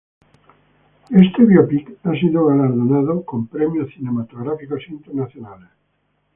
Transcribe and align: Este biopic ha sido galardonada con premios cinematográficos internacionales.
Este 1.11 1.43
biopic 1.45 1.91
ha 2.05 2.11
sido 2.15 2.47
galardonada 2.47 3.23
con 3.23 3.45
premios 3.45 3.93
cinematográficos 3.93 4.89
internacionales. 4.89 5.69